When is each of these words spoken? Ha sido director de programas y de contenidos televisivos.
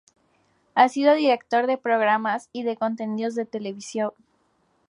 Ha 0.73 0.89
sido 0.89 1.13
director 1.13 1.67
de 1.67 1.77
programas 1.77 2.49
y 2.51 2.63
de 2.63 2.75
contenidos 2.75 3.35
televisivos. 3.51 4.13